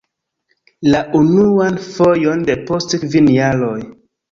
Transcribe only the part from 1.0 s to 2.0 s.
unuan